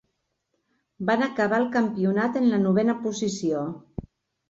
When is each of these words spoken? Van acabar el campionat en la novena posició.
Van 1.09 1.27
acabar 1.27 1.61
el 1.65 1.69
campionat 1.77 2.43
en 2.43 2.51
la 2.57 2.63
novena 2.67 2.99
posició. 3.07 3.65